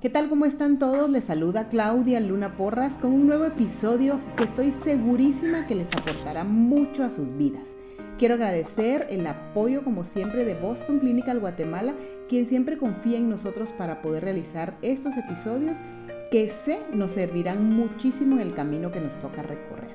[0.00, 0.30] ¿Qué tal?
[0.30, 1.10] ¿Cómo están todos?
[1.10, 6.42] Les saluda Claudia Luna Porras con un nuevo episodio que estoy segurísima que les aportará
[6.42, 7.76] mucho a sus vidas.
[8.18, 11.94] Quiero agradecer el apoyo como siempre de Boston Clinical Guatemala,
[12.30, 15.80] quien siempre confía en nosotros para poder realizar estos episodios
[16.30, 19.90] que sé nos servirán muchísimo en el camino que nos toca recorrer.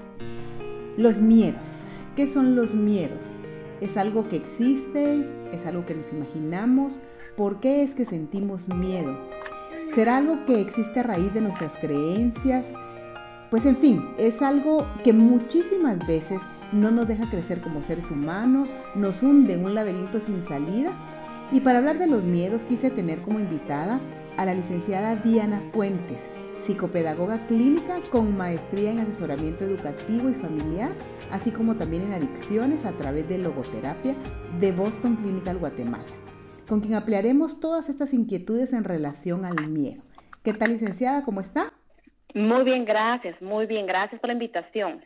[0.98, 1.82] Los miedos.
[2.16, 3.40] ¿Qué son los miedos?
[3.82, 5.28] ¿Es algo que existe?
[5.52, 7.02] ¿Es algo que nos imaginamos?
[7.36, 9.18] ¿Por qué es que sentimos miedo?
[9.96, 12.74] ¿Será algo que existe a raíz de nuestras creencias?
[13.50, 16.42] Pues en fin, es algo que muchísimas veces
[16.74, 20.92] no nos deja crecer como seres humanos, nos hunde en un laberinto sin salida.
[21.54, 24.02] Y para hablar de los miedos quise tener como invitada
[24.36, 30.92] a la licenciada Diana Fuentes, psicopedagoga clínica con maestría en asesoramiento educativo y familiar,
[31.32, 34.14] así como también en adicciones a través de logoterapia
[34.60, 36.25] de Boston Clinical Guatemala
[36.68, 40.02] con quien ampliaremos todas estas inquietudes en relación al miedo.
[40.44, 41.24] ¿Qué tal, licenciada?
[41.24, 41.74] ¿Cómo está?
[42.34, 45.02] Muy bien, gracias, muy bien, gracias por la invitación.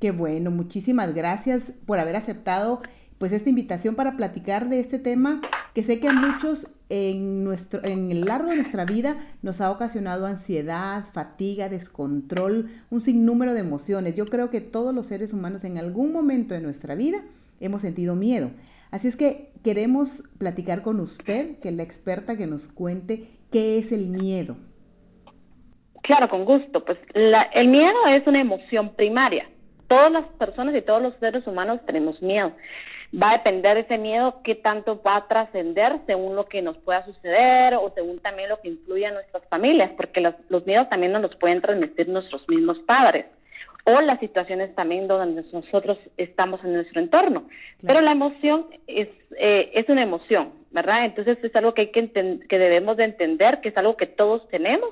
[0.00, 2.80] Qué bueno, muchísimas gracias por haber aceptado
[3.18, 5.40] pues esta invitación para platicar de este tema
[5.74, 9.72] que sé que a muchos en nuestro en el largo de nuestra vida nos ha
[9.72, 14.14] ocasionado ansiedad, fatiga, descontrol, un sinnúmero de emociones.
[14.14, 17.18] Yo creo que todos los seres humanos en algún momento de nuestra vida
[17.60, 18.52] hemos sentido miedo.
[18.90, 23.78] Así es que queremos platicar con usted, que es la experta que nos cuente qué
[23.78, 24.56] es el miedo.
[26.02, 26.84] Claro, con gusto.
[26.84, 29.48] Pues el miedo es una emoción primaria.
[29.88, 32.52] Todas las personas y todos los seres humanos tenemos miedo.
[33.10, 36.76] Va a depender de ese miedo qué tanto va a trascender según lo que nos
[36.78, 40.90] pueda suceder o según también lo que influye a nuestras familias, porque los, los miedos
[40.90, 43.24] también nos los pueden transmitir nuestros mismos padres
[43.88, 47.48] o las situaciones también donde nosotros estamos en nuestro entorno.
[47.80, 49.08] Pero la emoción es,
[49.38, 51.06] eh, es una emoción, ¿verdad?
[51.06, 54.46] Entonces es algo que, hay que, que debemos de entender, que es algo que todos
[54.50, 54.90] tenemos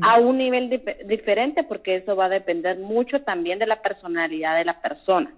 [0.00, 4.64] a un nivel diferente, porque eso va a depender mucho también de la personalidad de
[4.64, 5.34] la persona.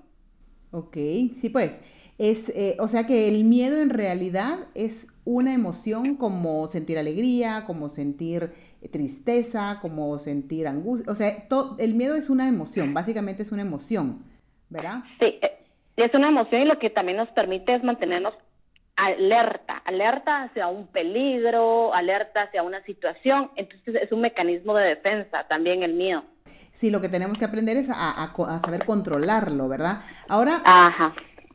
[0.70, 0.94] Ok,
[1.32, 6.66] sí, pues, es, eh, o sea que el miedo en realidad es una emoción como
[6.68, 8.50] sentir alegría, como sentir
[8.80, 13.52] eh, tristeza, como sentir angustia, o sea, todo, el miedo es una emoción, básicamente es
[13.52, 14.24] una emoción,
[14.68, 15.04] ¿verdad?
[15.18, 15.58] Sí, eh,
[15.96, 18.34] es una emoción y lo que también nos permite es mantenernos
[18.96, 25.46] alerta, alerta hacia un peligro, alerta hacia una situación, entonces es un mecanismo de defensa
[25.48, 26.22] también el miedo.
[26.72, 28.32] Sí, lo que tenemos que aprender es a,
[28.64, 30.00] saber controlarlo, ¿verdad?
[30.28, 30.62] Ahora,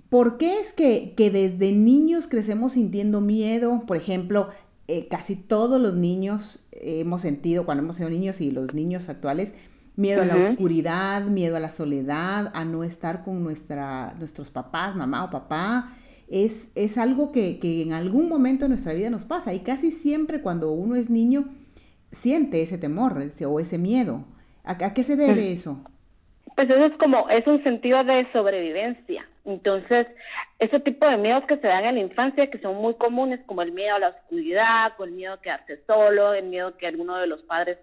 [0.09, 3.83] ¿por qué es que, desde niños crecemos sintiendo miedo?
[3.85, 4.49] Por ejemplo,
[4.87, 9.55] eh, casi todos los niños hemos sentido, cuando hemos sido niños y los niños actuales,
[9.95, 14.95] miedo a la oscuridad, miedo a la soledad, a no estar con nuestra, nuestros papás,
[14.95, 15.89] mamá o papá.
[16.29, 19.91] Es, es algo que, que en algún momento de nuestra vida nos pasa y casi
[19.91, 21.45] siempre cuando uno es niño
[22.11, 24.25] siente ese temor o ese miedo.
[24.63, 25.53] ¿A, qué se debe mm.
[25.53, 25.81] eso?
[26.55, 29.25] Pues eso es como, es un sentido de sobrevivencia.
[29.47, 30.07] Entonces,
[30.59, 33.61] ese tipo de miedos que se dan en la infancia, que son muy comunes, como
[33.61, 36.85] el miedo a la oscuridad, o el miedo a quedarse solo, el miedo a que
[36.85, 37.77] alguno de los padres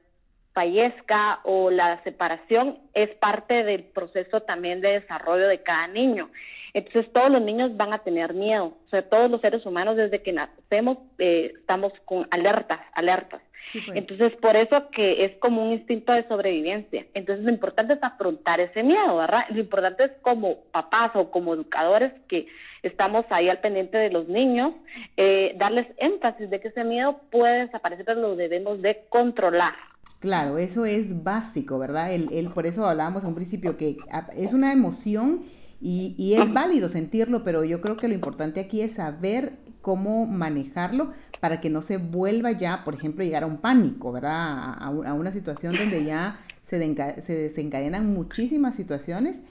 [0.52, 6.28] fallezca o la separación, es parte del proceso también de desarrollo de cada niño.
[6.74, 8.76] Entonces, todos los niños van a tener miedo.
[8.86, 13.40] O sea, todos los seres humanos desde que nacemos eh, estamos con alertas, alertas.
[13.72, 13.96] Pues.
[13.96, 17.06] Entonces, por eso que es como un instinto de sobrevivencia.
[17.14, 19.44] Entonces, lo importante es afrontar ese miedo, ¿verdad?
[19.50, 22.46] Lo importante es como papás o como educadores que
[22.82, 24.74] estamos ahí al pendiente de los niños,
[25.16, 29.74] eh, darles énfasis de que ese miedo puede desaparecer, pero lo debemos de controlar.
[30.20, 32.12] Claro, eso es básico, ¿verdad?
[32.12, 33.96] El, el, por eso hablábamos a un principio que
[34.36, 35.40] es una emoción
[35.80, 40.26] y, y, es válido sentirlo, pero yo creo que lo importante aquí es saber cómo
[40.26, 44.76] manejarlo para que no se vuelva ya, por ejemplo, llegar a un pánico, ¿verdad?
[44.78, 46.78] A, una situación donde ya se,
[47.20, 49.42] se, desencadenan muchísimas situaciones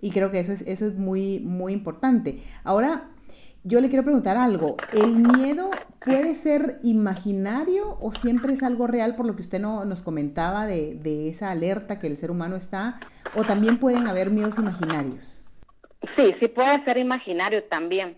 [0.00, 2.42] y creo que eso es, eso es muy, muy importante.
[2.64, 3.10] Ahora,
[3.62, 4.76] yo le quiero preguntar algo.
[4.92, 5.70] ¿El miedo
[6.04, 10.66] puede ser imaginario o siempre es algo real por lo que usted no, nos comentaba
[10.66, 12.98] de, de esa alerta que el ser humano está?
[13.36, 15.45] ¿O también pueden haber miedos imaginarios?
[16.16, 18.16] Sí, sí puede ser imaginario también.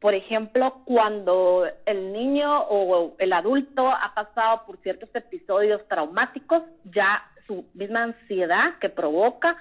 [0.00, 7.22] Por ejemplo, cuando el niño o el adulto ha pasado por ciertos episodios traumáticos, ya
[7.46, 9.56] su misma ansiedad que provoca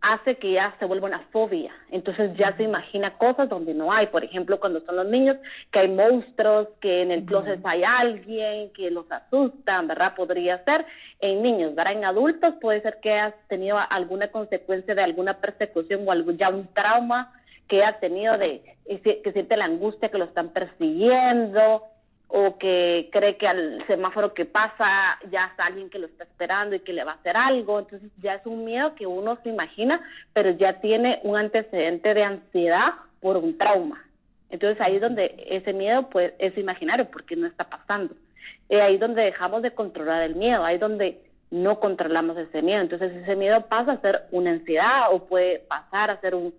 [0.00, 1.72] hace que ya se vuelva una fobia.
[1.90, 4.06] Entonces ya se imagina cosas donde no hay.
[4.06, 5.36] Por ejemplo, cuando son los niños,
[5.70, 10.14] que hay monstruos, que en el closet hay alguien, que los asustan, ¿verdad?
[10.14, 10.86] Podría ser
[11.20, 11.94] en niños, ¿verdad?
[11.94, 16.48] En adultos puede ser que has tenido alguna consecuencia de alguna persecución o algo, ya
[16.48, 17.32] un trauma
[17.68, 18.62] que ha tenido de
[19.02, 21.82] que siente la angustia que lo están persiguiendo
[22.28, 26.76] o que cree que al semáforo que pasa ya está alguien que lo está esperando
[26.76, 29.48] y que le va a hacer algo, entonces ya es un miedo que uno se
[29.48, 30.00] imagina,
[30.34, 34.04] pero ya tiene un antecedente de ansiedad por un trauma.
[34.50, 38.14] Entonces ahí es donde ese miedo pues es imaginario porque no está pasando.
[38.68, 41.20] Es ahí donde dejamos de controlar el miedo, ahí donde
[41.50, 42.80] no controlamos ese miedo.
[42.80, 46.54] Entonces ese miedo pasa a ser una ansiedad o puede pasar a ser un,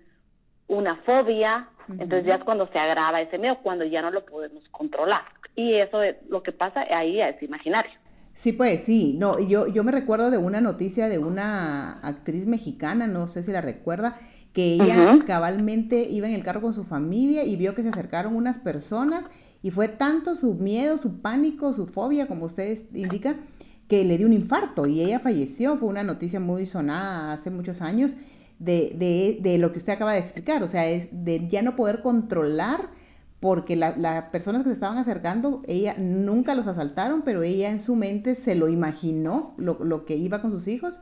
[0.67, 1.67] una fobia.
[1.89, 5.23] Entonces ya es cuando se agrava ese miedo, cuando ya no lo podemos controlar.
[5.55, 7.91] Y eso es lo que pasa ahí es imaginario.
[8.33, 9.15] Sí, pues sí.
[9.17, 13.51] No, yo, yo me recuerdo de una noticia de una actriz mexicana, no sé si
[13.51, 14.15] la recuerda,
[14.53, 18.35] que ella cabalmente iba en el carro con su familia y vio que se acercaron
[18.35, 19.29] unas personas
[19.61, 23.41] y fue tanto su miedo, su pánico, su fobia, como ustedes indican,
[23.87, 25.77] que le dio un infarto y ella falleció.
[25.77, 28.15] Fue una noticia muy sonada hace muchos años
[28.59, 31.75] de, de, de lo que usted acaba de explicar, o sea, es de ya no
[31.75, 32.91] poder controlar
[33.39, 37.95] porque las personas que se estaban acercando, ella nunca los asaltaron, pero ella en su
[37.95, 40.99] mente se lo imaginó, lo, lo que iba con sus hijos,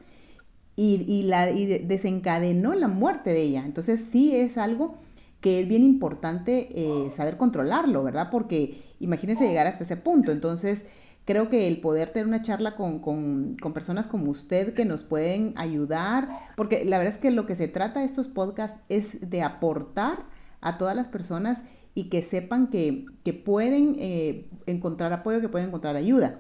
[0.75, 3.63] y, y la, y desencadenó la muerte de ella.
[3.65, 4.95] Entonces sí es algo
[5.41, 8.29] que es bien importante eh, saber controlarlo, ¿verdad?
[8.29, 10.31] Porque imagínense llegar hasta ese punto.
[10.31, 10.85] Entonces
[11.27, 15.03] creo que el poder tener una charla con, con, con, personas como usted que nos
[15.03, 19.29] pueden ayudar, porque la verdad es que lo que se trata de estos podcasts es
[19.29, 20.25] de aportar
[20.61, 21.63] a todas las personas
[21.93, 26.39] y que sepan que, que pueden eh, encontrar apoyo, que pueden encontrar ayuda.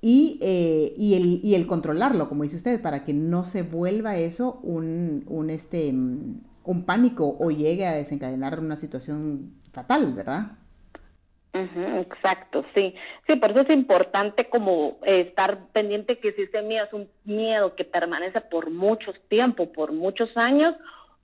[0.00, 4.16] Y, eh, y, el, y, el, controlarlo, como dice usted, para que no se vuelva
[4.16, 10.58] eso un, un, este, un pánico o llegue a desencadenar una situación fatal, ¿verdad?
[12.00, 12.94] Exacto, sí.
[13.26, 17.74] Sí, por eso es importante como estar pendiente que si ese miedo es un miedo
[17.74, 20.74] que permanece por mucho tiempo, por muchos años,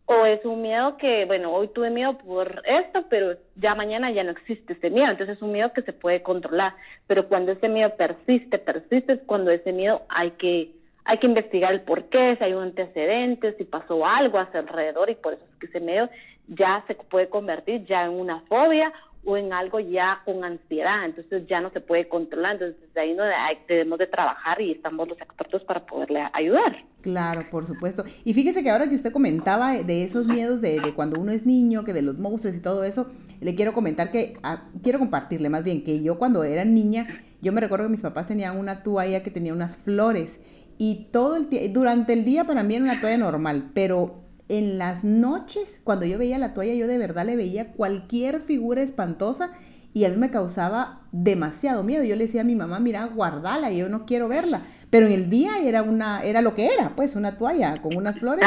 [0.06, 4.24] o es un miedo que, bueno, hoy tuve miedo por esto, pero ya mañana ya
[4.24, 6.74] no existe ese miedo, entonces es un miedo que se puede controlar,
[7.06, 10.72] pero cuando ese miedo persiste, persiste, es cuando ese miedo hay que
[11.04, 14.58] hay que investigar el por qué, si hay un antecedente, si pasó algo a su
[14.58, 16.08] alrededor y por eso es que ese miedo
[16.46, 18.92] ya se puede convertir ya en una fobia
[19.24, 23.14] o en algo ya con ansiedad, entonces ya no se puede controlar, entonces desde ahí
[23.14, 23.22] no
[23.68, 26.84] debemos de trabajar y estamos los expertos para poderle ayudar.
[27.02, 28.04] Claro, por supuesto.
[28.24, 31.84] Y fíjese que ahora que usted comentaba de esos miedos de, cuando uno es niño,
[31.84, 33.10] que de los monstruos y todo eso,
[33.40, 37.06] le quiero comentar que, ah, quiero compartirle más bien, que yo cuando era niña,
[37.40, 40.40] yo me recuerdo que mis papás tenían una toalla que tenía unas flores
[40.78, 45.04] y todo el durante el día para mí era una toalla normal, pero en las
[45.04, 49.50] noches, cuando yo veía la toalla, yo de verdad le veía cualquier figura espantosa
[49.94, 52.02] y a mí me causaba demasiado miedo.
[52.02, 54.62] Yo le decía a mi mamá, mira, guardala, yo no quiero verla.
[54.88, 58.18] Pero en el día era una, era lo que era, pues una toalla con unas
[58.18, 58.44] flores.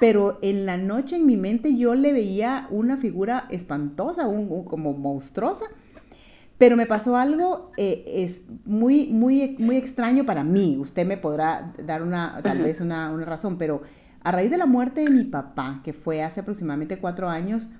[0.00, 4.92] Pero en la noche en mi mente yo le veía una figura espantosa, un, como
[4.92, 5.64] monstruosa.
[6.58, 10.76] Pero me pasó algo eh, es muy, muy, muy extraño para mí.
[10.78, 13.80] Usted me podrá dar una, tal vez una, una razón, pero
[14.24, 17.70] a raíz de la muerte de mi papá, que fue hace aproximadamente cuatro años,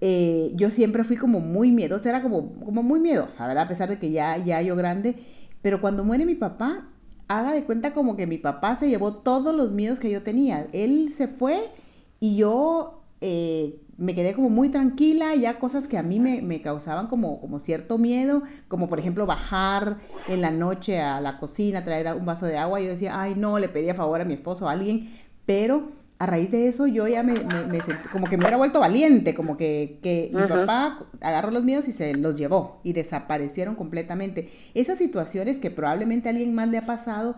[0.00, 3.64] eh, yo siempre fui como muy miedosa, era como, como muy miedosa, ¿verdad?
[3.64, 5.14] A pesar de que ya, ya yo grande.
[5.62, 6.88] Pero cuando muere mi papá,
[7.28, 10.66] haga de cuenta como que mi papá se llevó todos los miedos que yo tenía.
[10.72, 11.70] Él se fue
[12.18, 16.60] y yo eh, me quedé como muy tranquila, ya cosas que a mí me, me,
[16.60, 21.84] causaban como, como cierto miedo, como por ejemplo bajar en la noche a la cocina,
[21.84, 24.68] traer un vaso de agua, yo decía, ay no, le pedía favor a mi esposo
[24.68, 25.08] a alguien,
[25.46, 27.34] pero a raíz de eso yo ya me,
[27.82, 31.88] sentí, como que me hubiera vuelto valiente, como que, que mi papá agarró los miedos
[31.88, 34.48] y se los llevó y desaparecieron completamente.
[34.74, 37.34] Esas situaciones que probablemente a alguien más le ha pasado,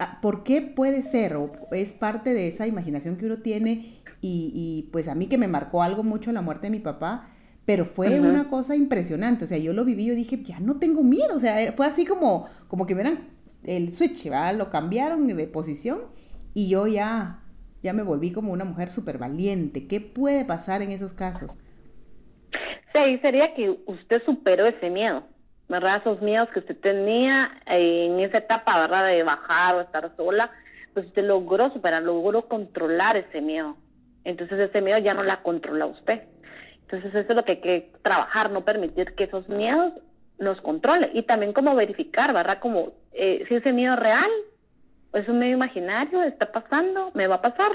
[0.00, 1.36] ah, ¿por qué puede ser?
[1.36, 4.00] ¿O es parte de esa imaginación que uno tiene?
[4.20, 7.28] Y, y pues a mí que me marcó algo mucho la muerte de mi papá,
[7.64, 11.04] pero fue una cosa impresionante, o sea, yo lo viví, yo dije, ya no tengo
[11.04, 13.28] miedo, o sea, fue así como, como que verán
[13.62, 14.56] el switch, ¿verdad?
[14.56, 16.00] Lo cambiaron de posición
[16.52, 17.43] y yo ya
[17.84, 19.86] ya me volví como una mujer súper valiente.
[19.86, 21.62] ¿Qué puede pasar en esos casos?
[22.94, 25.24] Sí, sería que usted superó ese miedo,
[25.68, 25.98] ¿verdad?
[25.98, 29.06] Esos miedos que usted tenía en esa etapa, ¿verdad?
[29.06, 30.50] De bajar o estar sola,
[30.94, 33.76] pues usted logró superar, logró controlar ese miedo.
[34.24, 36.22] Entonces ese miedo ya no la controla usted.
[36.82, 39.92] Entonces eso es lo que hay que trabajar, no permitir que esos miedos
[40.38, 41.10] nos controle.
[41.12, 42.60] Y también como verificar, ¿verdad?
[42.60, 44.30] Como eh, si ese miedo es real
[45.14, 47.72] es un medio imaginario, está pasando, me va a pasar,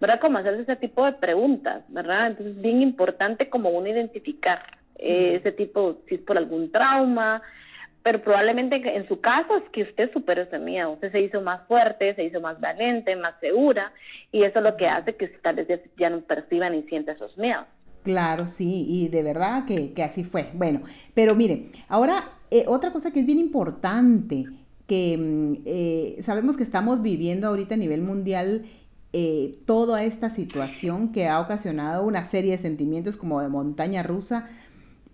[0.00, 0.20] ¿verdad?
[0.20, 2.28] Como hacerse ese tipo de preguntas, ¿verdad?
[2.28, 4.62] Entonces, bien importante como uno identificar
[4.98, 7.42] eh, ese tipo, si es por algún trauma,
[8.02, 11.66] pero probablemente en su caso es que usted superó ese miedo, usted se hizo más
[11.66, 13.92] fuerte, se hizo más valiente, más segura,
[14.30, 17.36] y eso es lo que hace que tal vez ya no perciba ni sienta esos
[17.36, 17.66] miedos.
[18.04, 20.46] Claro, sí, y de verdad que, que, así fue.
[20.54, 20.82] Bueno,
[21.14, 22.14] pero mire, ahora
[22.52, 24.44] eh, otra cosa que es bien importante,
[24.86, 28.64] que mm, eh, sabemos que estamos viviendo ahorita a nivel mundial
[29.12, 34.46] eh, toda esta situación que ha ocasionado una serie de sentimientos como de montaña rusa,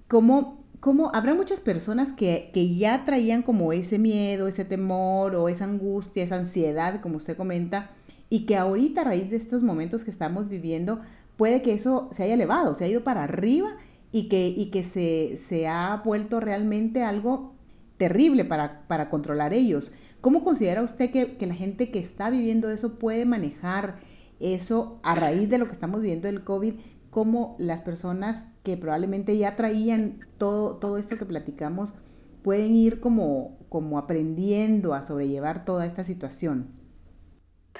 [0.08, 5.48] como, como habrá muchas personas que, que ya traían como ese miedo, ese temor o
[5.48, 7.90] esa angustia, esa ansiedad, como usted comenta,
[8.28, 11.00] y que ahorita a raíz de estos momentos que estamos viviendo,
[11.36, 13.76] puede que eso se haya elevado, se ha ido para arriba
[14.10, 17.54] y que, y que se, se ha vuelto realmente algo
[18.02, 19.92] terrible para, para controlar ellos.
[20.20, 23.94] ¿Cómo considera usted que, que, la gente que está viviendo eso puede manejar
[24.40, 26.74] eso a raíz de lo que estamos viviendo del COVID?
[27.10, 31.94] ¿Cómo las personas que probablemente ya traían todo, todo esto que platicamos
[32.42, 36.72] pueden ir como, como aprendiendo a sobrellevar toda esta situación?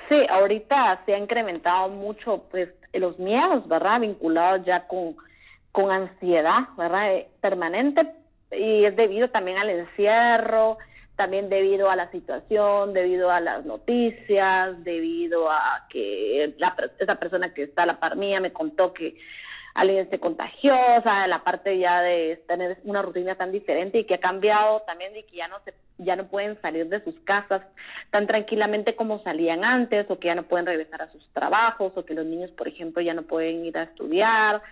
[0.08, 3.98] Sí, ahorita se ha incrementado mucho pues los miedos, ¿verdad?
[3.98, 5.16] Vinculados ya con,
[5.72, 7.12] con ansiedad, ¿verdad?
[7.12, 8.21] Eh, permanente
[8.52, 10.78] y es debido también al encierro,
[11.16, 17.52] también debido a la situación, debido a las noticias, debido a que la, esa persona
[17.54, 19.16] que está a la par mía me contó que
[19.74, 24.20] alguien esté contagiosa, la parte ya de tener una rutina tan diferente y que ha
[24.20, 27.62] cambiado también y que ya no se ya no pueden salir de sus casas
[28.10, 32.04] tan tranquilamente como salían antes o que ya no pueden regresar a sus trabajos o
[32.04, 34.62] que los niños, por ejemplo, ya no pueden ir a estudiar.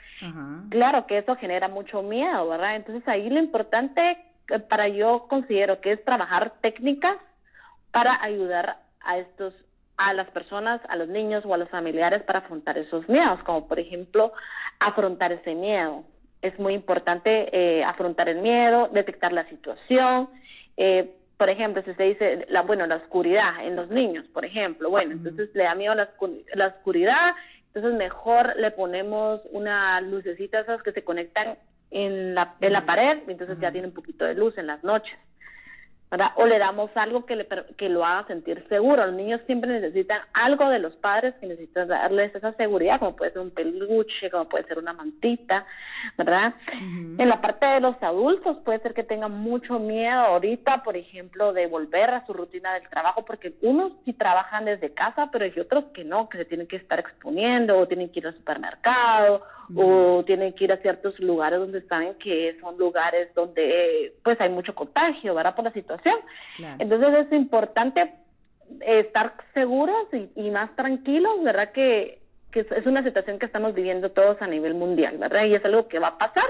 [0.71, 2.76] Claro que eso genera mucho miedo, ¿verdad?
[2.76, 7.16] Entonces ahí lo importante eh, para yo considero que es trabajar técnicas
[7.92, 9.54] para ayudar a estos
[10.00, 13.69] a las personas, a los niños o a los familiares para afrontar esos miedos, como
[13.69, 14.33] por ejemplo
[14.78, 16.04] afrontar ese miedo.
[16.40, 20.30] Es muy importante eh, afrontar el miedo, detectar la situación.
[20.78, 24.88] Eh, por ejemplo, si se dice, la, bueno, la oscuridad en los niños, por ejemplo,
[24.88, 26.09] bueno, entonces le da miedo la,
[26.54, 27.35] la oscuridad,
[27.66, 31.59] entonces mejor le ponemos una lucecita esas que se conectan
[31.90, 35.19] en la, en la pared, entonces ya tiene un poquito de luz en las noches.
[36.35, 39.07] O le damos algo que, le, que lo haga sentir seguro.
[39.07, 43.31] Los niños siempre necesitan algo de los padres que necesitan darles esa seguridad, como puede
[43.31, 45.64] ser un peluche, como puede ser una mantita,
[46.19, 46.55] ¿verdad?
[46.73, 51.52] En la parte de los adultos puede ser que tengan mucho miedo ahorita, por ejemplo,
[51.52, 55.61] de volver a su rutina del trabajo, porque unos sí trabajan desde casa, pero hay
[55.61, 59.43] otros que no, que se tienen que estar exponiendo o tienen que ir al supermercado
[59.76, 64.49] o tienen que ir a ciertos lugares donde saben que son lugares donde pues hay
[64.49, 65.55] mucho contagio, ¿verdad?
[65.55, 66.00] Por la situación.
[66.78, 68.12] Entonces es importante
[68.80, 71.73] estar seguros y, más tranquilos, ¿verdad?
[71.73, 72.21] Que,
[72.52, 75.45] que es una situación que estamos viviendo todos a nivel mundial, ¿verdad?
[75.45, 76.49] Y es algo que va a pasar,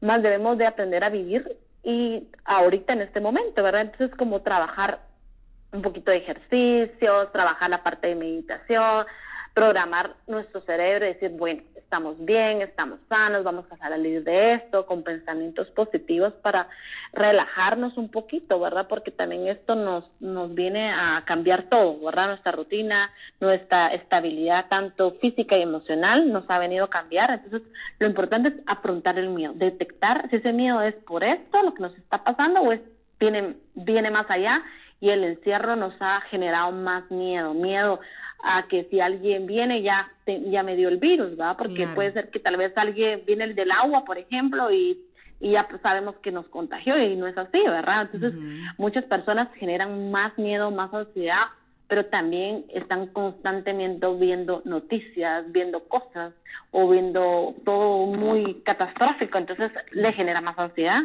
[0.00, 3.82] más debemos de aprender a vivir y ahorita en este momento, ¿verdad?
[3.82, 5.00] Entonces como trabajar
[5.72, 9.06] un poquito de ejercicios, trabajar la parte de meditación,
[9.54, 14.84] programar nuestro cerebro y decir, bueno, estamos bien, estamos sanos, vamos a salir de esto
[14.84, 16.68] con pensamientos positivos para
[17.14, 18.88] relajarnos un poquito, ¿verdad?
[18.90, 22.26] Porque también esto nos, nos viene a cambiar todo, ¿verdad?
[22.26, 27.30] Nuestra rutina, nuestra estabilidad tanto física y emocional nos ha venido a cambiar.
[27.30, 27.62] Entonces,
[27.98, 31.80] lo importante es afrontar el miedo, detectar si ese miedo es por esto, lo que
[31.80, 32.82] nos está pasando, o es,
[33.18, 34.62] viene, viene más allá
[35.00, 38.00] y el encierro nos ha generado más miedo, miedo
[38.42, 41.56] a que si alguien viene ya ya me dio el virus, ¿verdad?
[41.56, 44.98] Porque puede ser que tal vez alguien viene el del agua, por ejemplo, y,
[45.40, 48.08] y ya pues sabemos que nos contagió y no es así, ¿verdad?
[48.12, 48.38] Entonces,
[48.76, 51.46] muchas personas generan más miedo, más ansiedad,
[51.88, 56.34] pero también están constantemente viendo noticias, viendo cosas
[56.70, 61.00] o viendo todo muy catastrófico, entonces le genera más ansiedad.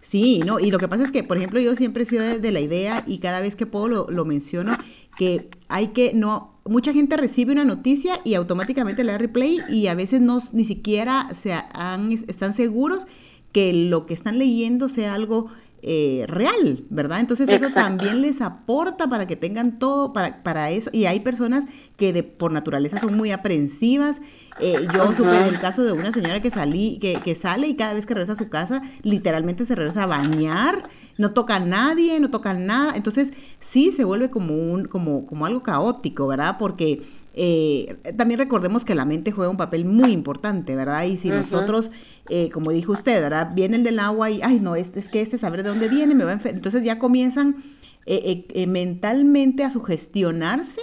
[0.00, 2.52] Sí, no, y lo que pasa es que, por ejemplo, yo siempre he sido de,
[2.52, 4.76] la idea y cada vez que puedo lo, lo, menciono,
[5.16, 9.86] que hay que no, mucha gente recibe una noticia y automáticamente le da replay y
[9.86, 13.06] a veces no ni siquiera se han, están seguros
[13.52, 15.48] que lo que están leyendo sea algo
[15.82, 17.20] eh, real, ¿verdad?
[17.20, 20.90] Entonces eso también les aporta para que tengan todo para, para eso.
[20.92, 21.66] Y hay personas
[21.96, 24.20] que de, por naturaleza son muy aprensivas.
[24.58, 27.94] Eh, yo supe el caso de una señora que, salí, que, que sale y cada
[27.94, 32.18] vez que regresa a su casa, literalmente se regresa a bañar, no toca a nadie,
[32.20, 32.94] no toca nada.
[32.96, 36.56] Entonces sí se vuelve como, un, como, como algo caótico, ¿verdad?
[36.58, 37.02] Porque
[37.38, 41.04] eh, también recordemos que la mente juega un papel muy importante, ¿verdad?
[41.04, 41.90] Y si nosotros,
[42.30, 43.50] eh, como dijo usted, ¿verdad?
[43.54, 46.14] Viene el del agua y, ay, no, este es que este saber de dónde viene,
[46.14, 46.40] me va a.
[46.44, 47.62] Entonces ya comienzan
[48.06, 50.80] eh, mentalmente a sugestionarse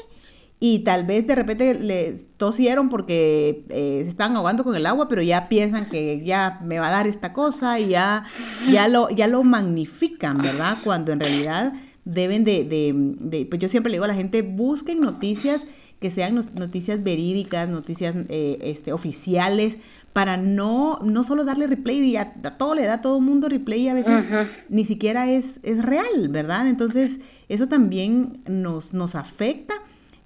[0.59, 5.23] y tal vez de repente le tosieron porque se están ahogando con el agua, pero
[5.23, 8.25] ya piensan que ya me va a dar esta cosa y ya,
[8.69, 10.77] ya, lo, ya lo magnifican, ¿verdad?
[10.83, 11.73] Cuando en realidad
[12.05, 15.65] deben de, de, de, pues yo siempre le digo a la gente, busquen noticias
[16.03, 19.77] que sean noticias verídicas, noticias eh, este, oficiales,
[20.11, 23.47] para no, no solo darle replay y a, todo le da a todo el mundo
[23.47, 24.27] replay y a veces
[24.67, 26.67] ni siquiera es, es real, ¿verdad?
[26.67, 29.75] Entonces, eso también nos, nos afecta.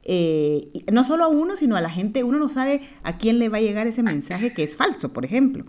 [0.03, 3.49] Eh, no solo a uno, sino a la gente, uno no sabe a quién le
[3.49, 5.65] va a llegar ese mensaje que es falso, por ejemplo,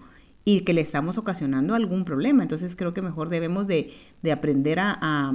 [0.47, 2.43] y que le estamos ocasionando algún problema.
[2.43, 5.35] Entonces creo que mejor debemos de, de aprender a, a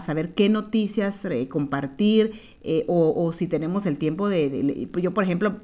[0.00, 2.32] saber qué noticias eh, compartir
[2.62, 5.56] eh, o, si tenemos el tiempo de, yo por ejemplo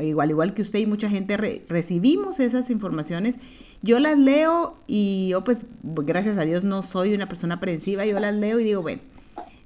[0.00, 1.36] igual igual que usted y mucha gente
[1.68, 3.36] recibimos esas informaciones.
[3.82, 8.18] Yo las leo y yo pues gracias a Dios no soy una persona aprensiva yo
[8.18, 9.02] las leo y digo bueno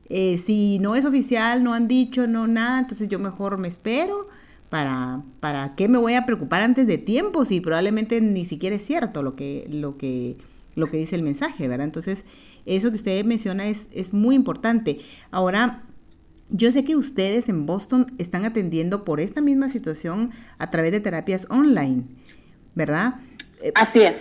[0.08, 4.28] eh, si no es oficial no han dicho no nada entonces yo mejor me espero
[4.68, 8.84] para para qué me voy a preocupar antes de tiempo si probablemente ni siquiera es
[8.84, 10.36] cierto lo que lo que
[10.74, 12.24] lo que dice el mensaje verdad entonces
[12.66, 14.98] eso que usted menciona es, es muy importante.
[15.30, 15.82] Ahora,
[16.48, 21.00] yo sé que ustedes en Boston están atendiendo por esta misma situación a través de
[21.00, 22.04] terapias online,
[22.74, 23.14] ¿verdad?
[23.62, 24.16] Eh, así es.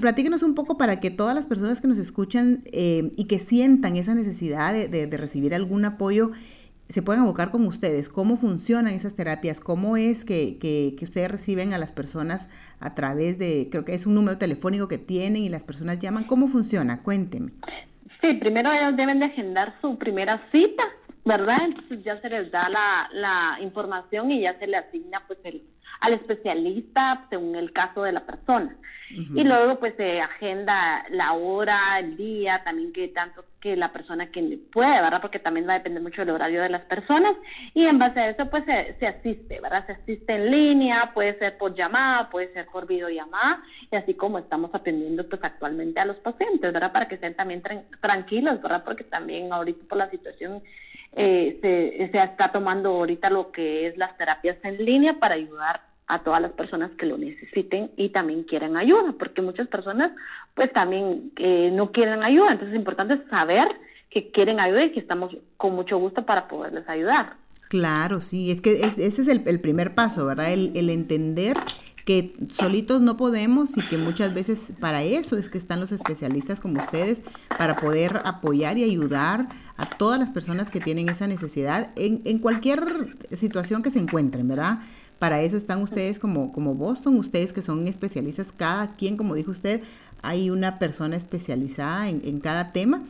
[0.00, 3.96] Platíquenos, un poco para que todas las personas que nos escuchan eh, y que sientan
[3.96, 6.32] esa necesidad de, de recibir algún apoyo,
[6.88, 11.72] se pueden abocar con ustedes, cómo funcionan esas terapias, cómo es que, que, ustedes reciben
[11.72, 12.48] a las personas
[12.80, 16.24] a través de, creo que es un número telefónico que tienen y las personas llaman,
[16.24, 17.02] ¿cómo funciona?
[17.02, 17.50] Cuénteme.
[18.20, 20.82] Sí, primero ellos deben de agendar su primera cita,
[21.26, 21.58] ¿verdad?
[21.64, 25.60] Entonces ya se les da la, la información y ya se le asigna pues el,
[26.00, 28.76] al especialista según el caso de la persona.
[29.08, 34.32] Y luego pues se agenda la hora, el día, también que tanto que la persona
[34.32, 35.20] que puede, ¿verdad?
[35.20, 37.36] Porque también va a depender mucho del horario de las personas
[37.72, 39.86] y en base a eso pues se, se asiste, ¿verdad?
[39.86, 44.38] Se asiste en línea, puede ser por llamada, puede ser por videollamada y así como
[44.38, 46.92] estamos atendiendo pues actualmente a los pacientes, ¿verdad?
[46.92, 47.62] Para que estén también
[48.00, 48.82] tranquilos, ¿verdad?
[48.84, 50.62] Porque también ahorita por la situación
[51.16, 55.80] eh, se, se está tomando ahorita lo que es las terapias en línea para ayudar
[56.08, 60.12] a todas las personas que lo necesiten y también quieran ayuda, porque muchas personas
[60.54, 63.66] pues también eh, no quieren ayuda, entonces es importante saber
[64.10, 67.34] que quieren ayuda y que estamos con mucho gusto para poderles ayudar.
[67.68, 70.52] Claro, sí, es que ese es el, el, primer paso, ¿verdad?
[70.52, 71.56] El, el entender
[72.06, 76.60] que solitos no podemos y que muchas veces para eso es que están los especialistas
[76.60, 77.20] como ustedes,
[77.58, 83.16] para poder apoyar y ayudar a todas las personas que tienen esa necesidad en, cualquier
[83.32, 84.78] situación que se encuentren, ¿verdad?
[85.18, 89.50] Para eso están ustedes como, como Boston, ustedes que son especialistas, cada quien, como dijo
[89.50, 89.82] usted,
[90.22, 93.02] hay una persona especializada en, en cada tema.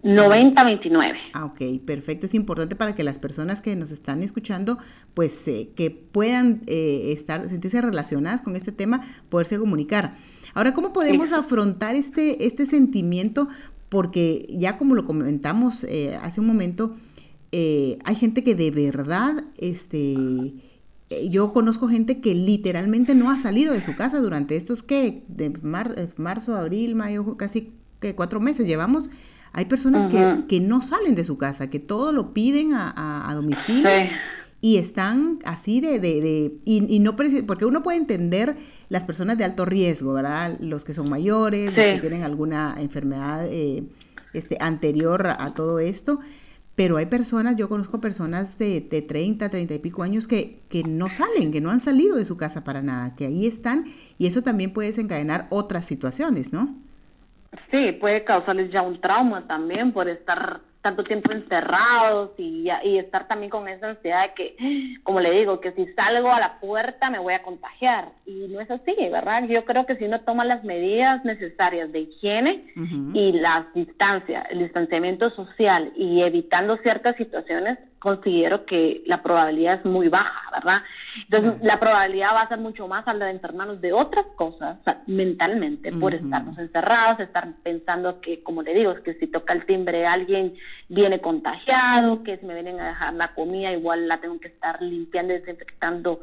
[0.02, 1.18] 9029.
[1.32, 2.26] Ah, ok, perfecto.
[2.26, 4.78] Es importante para que las personas que nos están escuchando,
[5.14, 10.16] pues eh, que puedan eh, estar, sentirse relacionadas con este tema, poderse comunicar.
[10.54, 13.48] Ahora, ¿cómo podemos afrontar este, este sentimiento?
[13.88, 16.96] Porque ya como lo comentamos eh, hace un momento,
[17.52, 20.16] hay gente que de verdad, este,
[21.28, 25.24] yo conozco gente que literalmente no ha salido de su casa durante estos, ¿qué?
[25.26, 25.50] De
[26.16, 29.10] marzo, abril, mayo, casi que cuatro meses llevamos.
[29.52, 33.34] Hay personas que, que, no salen de su casa, que todo lo piden a, a,
[33.34, 33.90] domicilio
[34.60, 35.98] y están así de...
[35.98, 38.56] de, de y, no porque uno puede entender
[38.88, 40.58] las personas de alto riesgo, ¿verdad?
[40.60, 43.84] Los que son mayores, los que tienen alguna enfermedad eh,
[44.34, 46.20] este, anterior a, todo esto.
[46.76, 50.82] Pero hay personas, yo conozco personas de, de 30, 30 y pico años que, que
[50.82, 53.84] no salen, que no han salido de su casa para nada, que ahí están
[54.18, 56.74] y eso también puede desencadenar otras situaciones, ¿no?
[57.70, 63.28] Sí, puede causarles ya un trauma también por estar tanto tiempo encerrados y, y estar
[63.28, 64.56] también con esa ansiedad de que,
[65.02, 68.08] como le digo, que si salgo a la puerta me voy a contagiar.
[68.26, 69.44] Y no es así, ¿verdad?
[69.46, 72.64] Yo creo que si uno toma las medidas necesarias de higiene
[73.14, 79.84] y las distancias, el distanciamiento social y evitando ciertas situaciones, considero que la probabilidad es
[79.84, 80.82] muy baja, ¿verdad?
[81.30, 85.92] Entonces, la probabilidad va a ser mucho más al de enfermarnos de otras cosas, mentalmente,
[85.92, 90.06] por estarnos encerrados, estar pensando que, como le digo, es que si toca el timbre
[90.06, 90.54] alguien
[90.88, 94.80] viene contagiado, que si me vienen a dejar la comida, igual la tengo que estar
[94.80, 96.20] limpiando y desinfectando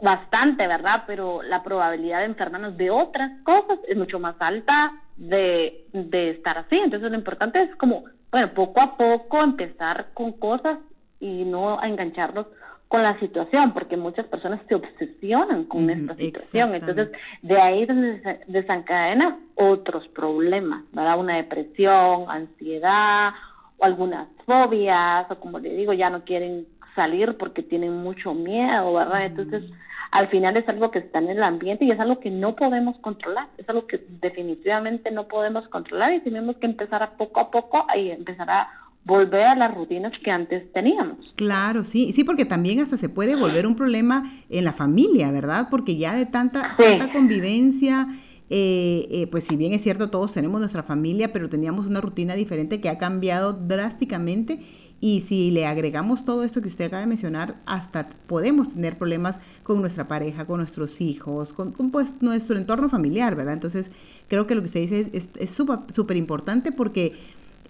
[0.00, 1.02] bastante, ¿verdad?
[1.08, 6.58] Pero la probabilidad de enfermarnos de otras cosas es mucho más alta de, de estar
[6.58, 6.76] así.
[6.76, 10.78] Entonces, lo importante es como bueno, poco a poco empezar con cosas
[11.20, 12.46] y no a engancharlos
[12.88, 16.74] con la situación, porque muchas personas se obsesionan con esta situación.
[16.74, 17.10] Entonces,
[17.42, 21.18] de ahí se desencadena otros problemas, ¿verdad?
[21.18, 23.32] Una depresión, ansiedad,
[23.78, 28.92] o algunas fobias, o como le digo, ya no quieren salir porque tienen mucho miedo,
[28.92, 29.26] ¿verdad?
[29.26, 29.62] Entonces,
[30.10, 32.96] al final es algo que está en el ambiente y es algo que no podemos
[32.98, 37.50] controlar, es algo que definitivamente no podemos controlar y tenemos que empezar a poco a
[37.50, 38.68] poco y empezar a
[39.04, 41.32] volver a las rutinas que antes teníamos.
[41.36, 45.68] Claro, sí, sí, porque también hasta se puede volver un problema en la familia, ¿verdad?
[45.70, 48.08] Porque ya de tanta, tanta convivencia,
[48.50, 52.34] eh, eh, pues si bien es cierto, todos tenemos nuestra familia, pero teníamos una rutina
[52.34, 54.58] diferente que ha cambiado drásticamente
[55.00, 59.38] y si le agregamos todo esto que usted acaba de mencionar, hasta podemos tener problemas
[59.62, 63.54] con nuestra pareja, con nuestros hijos, con, pues, nuestro entorno familiar, ¿verdad?
[63.54, 63.90] Entonces,
[64.28, 67.12] creo que lo que usted dice es súper importante porque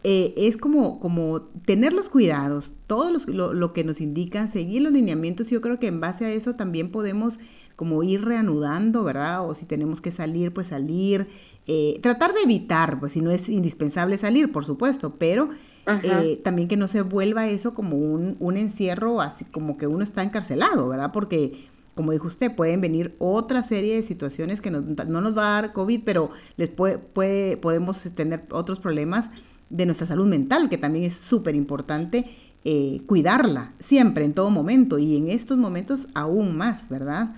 [0.09, 4.93] eh, es como, como tener los cuidados, todo lo, lo, que nos indican, seguir los
[4.93, 5.49] lineamientos.
[5.49, 7.41] Yo creo que en base a eso también podemos
[7.75, 9.45] como ir reanudando, ¿verdad?
[9.45, 11.27] O si tenemos que salir, pues salir.
[11.67, 15.51] Eh, tratar de evitar, pues si no es indispensable salir, por supuesto, pero
[16.03, 20.05] eh, también que no se vuelva eso como un, un encierro, así como que uno
[20.05, 21.11] está encarcelado, ¿verdad?
[21.13, 25.49] Porque como dijo usted, pueden venir otra serie de situaciones que no, no nos va
[25.49, 29.31] a dar COVID, pero les puede, puede, podemos tener otros problemas
[29.71, 32.27] de nuestra salud mental, que también es súper importante
[32.65, 37.37] eh, cuidarla siempre, en todo momento, y en estos momentos aún más, ¿verdad?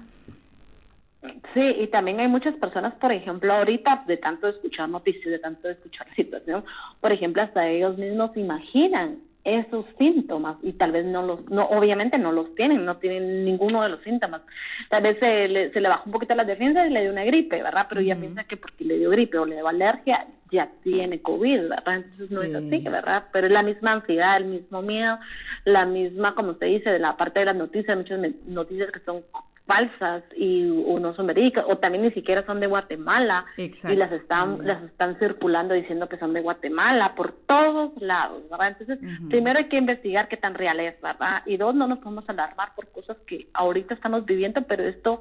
[1.53, 5.69] Sí, y también hay muchas personas, por ejemplo, ahorita de tanto escuchar noticias, de tanto
[5.69, 6.65] escuchar la situación,
[7.01, 12.19] por ejemplo, hasta ellos mismos imaginan esos síntomas y tal vez no los, no, obviamente
[12.19, 14.43] no los tienen, no tienen ninguno de los síntomas.
[14.91, 17.25] Tal vez se le, se le bajó un poquito la defensa y le dio una
[17.25, 17.87] gripe, ¿verdad?
[17.89, 21.69] Pero ya piensa que porque le dio gripe o le dio alergia, ya tiene COVID,
[21.69, 21.97] ¿verdad?
[21.97, 23.25] Entonces no es así, ¿verdad?
[23.33, 25.19] Pero es la misma ansiedad, el mismo miedo,
[25.65, 29.23] la misma, como usted dice, de la parte de las noticias, muchas noticias que son
[29.69, 34.11] falsas y o no son verídicas o también ni siquiera son de Guatemala y las
[34.11, 38.77] están las están circulando diciendo que son de Guatemala por todos lados, ¿verdad?
[38.79, 41.43] Entonces, primero hay que investigar qué tan real es, ¿verdad?
[41.45, 45.21] Y dos, no nos podemos alarmar por cosas que ahorita estamos viviendo, pero esto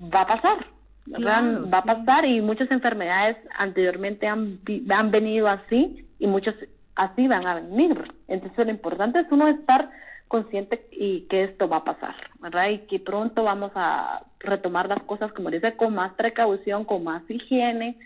[0.00, 0.66] va a pasar.
[1.12, 6.54] va a pasar y muchas enfermedades anteriormente han, han venido así y muchas
[6.94, 8.14] así van a venir.
[8.28, 9.90] Entonces lo importante es uno estar
[10.28, 12.70] consciente y que esto va a pasar, ¿verdad?
[12.70, 17.22] Y que pronto vamos a retomar las cosas, como dice, con más precaución, con más
[17.28, 17.96] higiene,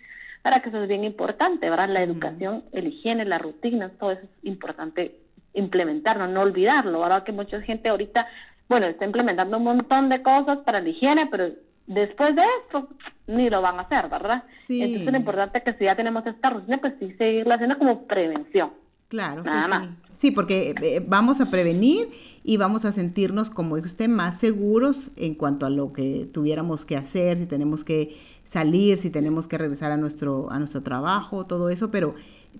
[0.43, 1.89] para que eso es bien importante, ¿verdad?
[1.89, 5.17] La educación, el higiene, la rutina, todo eso es importante
[5.55, 7.25] implementarlo, no olvidarlo, ¿verdad?
[7.25, 8.27] Que mucha gente ahorita,
[8.69, 11.51] bueno, está implementando un montón de cosas para la higiene, pero
[11.87, 12.89] después de esto
[13.27, 14.45] ni lo van a hacer, ¿verdad?
[14.51, 14.83] Sí.
[14.83, 18.71] Entonces es importante que si ya tenemos esta rutina, pues sí seguirla haciendo como prevención.
[19.09, 20.09] Claro, Nada sí.
[20.19, 22.09] Sí, porque eh, vamos a prevenir
[22.43, 26.97] y vamos a sentirnos, como usted, más seguros en cuanto a lo que tuviéramos que
[26.97, 31.71] hacer, si tenemos que salir, si tenemos que regresar a nuestro, a nuestro trabajo, todo
[31.71, 32.17] eso, pero,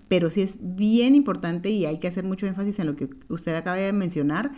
[0.07, 3.53] pero sí es bien importante y hay que hacer mucho énfasis en lo que usted
[3.55, 4.53] acaba de mencionar,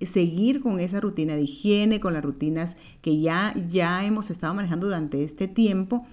[0.00, 4.86] seguir con esa rutina de higiene, con las rutinas que ya, ya hemos estado manejando
[4.86, 6.06] durante este tiempo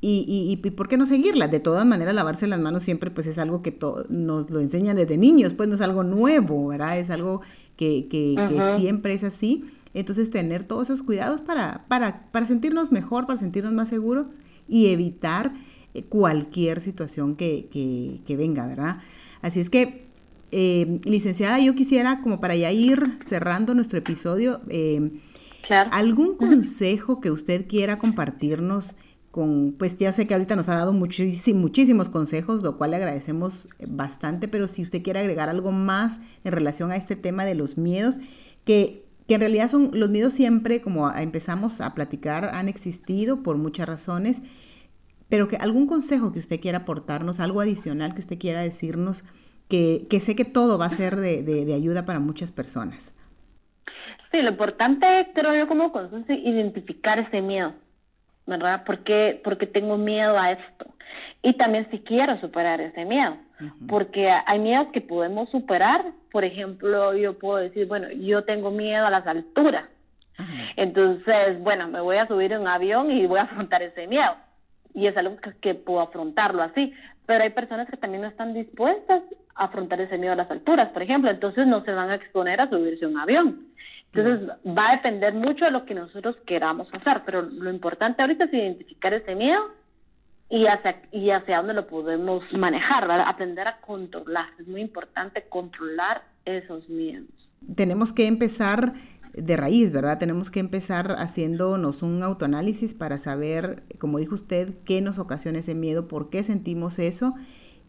[0.00, 1.48] y, y, por qué no seguirla?
[1.48, 3.76] De todas maneras, lavarse las manos siempre pues es algo que
[4.08, 7.00] nos lo enseñan desde niños, pues no es algo nuevo, ¿verdad?
[7.00, 7.40] Es algo
[7.76, 8.36] que, que,
[8.78, 9.64] siempre es así.
[9.94, 14.26] Entonces, tener todos esos cuidados para, para, para sentirnos mejor, para sentirnos más seguros
[14.68, 15.52] y evitar
[15.94, 18.98] eh, cualquier situación que, que, que venga, ¿verdad?
[19.42, 20.06] Así es que,
[20.52, 25.10] eh, licenciada, yo quisiera, como para ya ir cerrando nuestro episodio, eh,
[25.90, 28.94] ¿algún consejo que usted quiera compartirnos?
[29.78, 34.48] Pues ya sé que ahorita nos ha dado muchísimos, consejos, lo cual le agradecemos bastante,
[34.48, 38.18] pero si usted quiere agregar algo más en relación a este tema de los miedos,
[38.64, 43.58] que, que en realidad son los miedos siempre, como empezamos a platicar, han existido por
[43.58, 44.42] muchas razones,
[45.28, 49.24] pero que algún consejo que usted quiera aportarnos, algo adicional que usted quiera decirnos,
[49.68, 53.14] que, que sé que todo va a ser de, de, ayuda para muchas personas.
[54.30, 57.74] Sí, lo importante creo yo como consejo es identificar ese miedo
[58.48, 58.82] ¿verdad?
[58.86, 60.86] Porque, porque tengo miedo a esto.
[61.42, 63.36] Y también si quiero superar ese miedo,
[63.88, 66.04] porque hay miedos que podemos superar.
[66.32, 69.84] Por ejemplo, yo puedo decir, bueno, yo tengo miedo a las alturas.
[70.76, 74.34] Entonces, bueno, me voy a subir en un avión y voy a afrontar ese miedo.
[74.94, 76.92] Y es algo que, que puedo afrontarlo así.
[77.26, 79.22] Pero hay personas que también no están dispuestas
[79.54, 81.30] a afrontar ese miedo a las alturas, por ejemplo.
[81.30, 83.68] Entonces no se van a exponer a subirse a un avión.
[84.12, 88.44] Entonces va a depender mucho de lo que nosotros queramos hacer, pero lo importante ahorita
[88.44, 89.60] es identificar ese miedo
[90.48, 93.26] y hacia, y hacia dónde lo podemos manejar, ¿verdad?
[93.28, 94.46] aprender a controlar.
[94.58, 97.28] Es muy importante controlar esos miedos.
[97.74, 98.94] Tenemos que empezar
[99.34, 100.18] de raíz, ¿verdad?
[100.18, 105.74] Tenemos que empezar haciéndonos un autoanálisis para saber, como dijo usted, qué nos ocasiona ese
[105.74, 107.34] miedo, por qué sentimos eso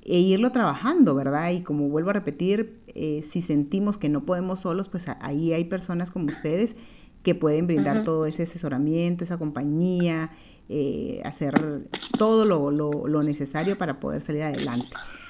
[0.04, 1.52] e irlo trabajando, ¿verdad?
[1.52, 5.66] Y como vuelvo a repetir, eh, si sentimos que no podemos solos, pues ahí hay
[5.66, 6.76] personas como ustedes
[7.24, 10.32] que pueden brindar todo ese asesoramiento, esa compañía,
[10.70, 14.88] eh, hacer todo lo, lo, necesario para poder salir adelante.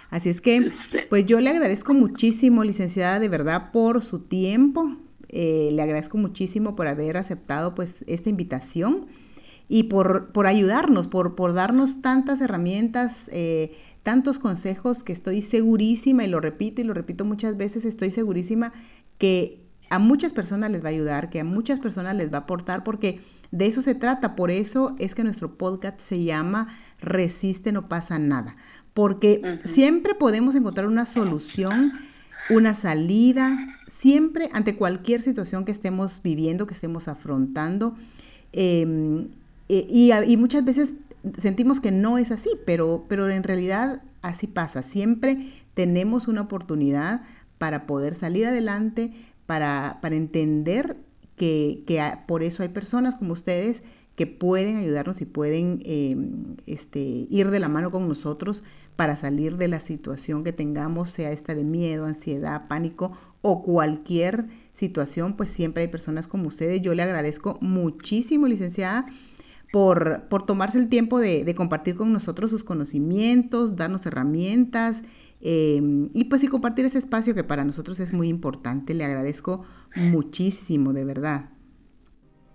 [0.09, 0.71] Así es que,
[1.09, 4.97] pues yo le agradezco muchísimo, licenciada, de verdad, por su tiempo.
[5.29, 9.07] Eh, le agradezco muchísimo por haber aceptado pues esta invitación
[9.69, 13.71] y por, por ayudarnos, por, por darnos tantas herramientas, eh,
[14.03, 18.73] tantos consejos que estoy segurísima, y lo repito y lo repito muchas veces, estoy segurísima
[19.17, 22.41] que a muchas personas les va a ayudar, que a muchas personas les va a
[22.41, 24.35] aportar, porque de eso se trata.
[24.35, 26.67] Por eso es que nuestro podcast se llama
[27.01, 28.55] Resiste, no pasa nada.
[28.93, 31.93] Porque siempre podemos encontrar una solución,
[32.49, 33.57] una salida,
[33.87, 37.95] siempre ante cualquier situación que estemos viviendo, que estemos afrontando.
[38.51, 39.29] Em,
[39.69, 39.87] e,
[40.27, 40.93] y, muchas veces
[41.37, 44.83] sentimos que no es así, pero, pero en realidad así pasa.
[44.83, 47.21] Siempre tenemos una oportunidad
[47.57, 49.11] para poder salir adelante,
[49.45, 50.97] para, para entender
[51.39, 51.83] que,
[52.27, 53.83] por eso hay personas como ustedes
[54.15, 58.63] que pueden ayudarnos y pueden em, este, ir de la mano con nosotros
[58.97, 64.47] para salir de la situación que tengamos, sea esta de miedo, ansiedad, pánico o cualquier
[64.73, 66.81] situación, pues siempre hay personas como ustedes.
[66.81, 69.05] Yo le agradezco muchísimo, licenciada,
[69.71, 75.03] por, por tomarse el tiempo de, de, compartir con nosotros sus conocimientos, darnos herramientas
[75.41, 78.93] em, y pues y compartir ese espacio que para nosotros es muy importante.
[78.93, 81.49] Le agradezco muchísimo, de verdad.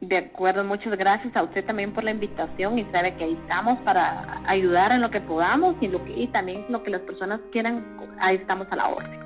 [0.01, 3.79] De acuerdo, muchas gracias a usted también por la invitación y sabe que ahí estamos
[3.85, 7.41] para ayudar en lo que podamos y, lo que, y también lo que las personas
[7.53, 7.83] quieran,
[8.19, 9.25] ahí estamos a la orden.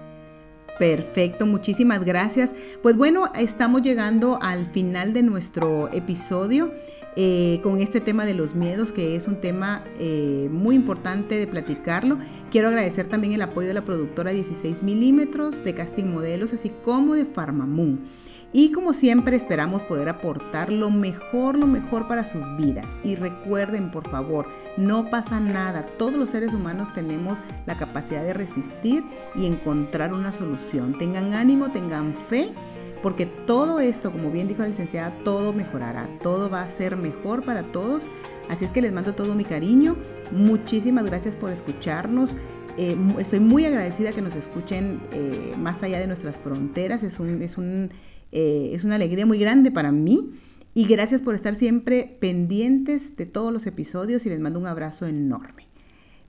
[0.79, 2.55] Perfecto, muchísimas gracias.
[2.83, 6.73] Pues bueno, estamos llegando al final de nuestro episodio
[7.21, 11.49] eh, con este tema de los miedos, que es un tema eh, muy importante de
[11.49, 12.17] platicarlo.
[12.53, 17.15] Quiero agradecer también el apoyo de la productora 16 milímetros de Casting Modelos, así como
[17.15, 18.05] de Farmamoon.
[18.53, 22.95] Y como siempre esperamos poder aportar lo mejor, lo mejor para sus vidas.
[23.03, 25.87] Y recuerden, por favor, no pasa nada.
[25.99, 29.03] Todos los seres humanos tenemos la capacidad de resistir
[29.35, 30.97] y encontrar una solución.
[30.99, 32.55] Tengan ánimo, tengan fe,
[33.03, 36.09] porque todo esto, como bien dijo la licenciada, todo mejorará.
[36.23, 38.05] Todo va a ser mejor para todos.
[38.49, 39.97] Así es que les mando todo mi cariño.
[40.33, 42.35] Muchísimas gracias por escucharnos.
[42.77, 47.03] Eh, estoy muy agradecida que nos escuchen eh, más allá de nuestras fronteras.
[47.03, 47.91] Es un, es un
[48.33, 50.33] eh, es una alegría muy grande para mí.
[50.75, 55.07] Y gracias por estar siempre pendientes de todos los episodios y les mando un abrazo
[55.07, 55.67] enorme.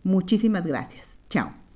[0.03, 1.09] Muchísimas gracias.
[1.29, 1.68] Chao.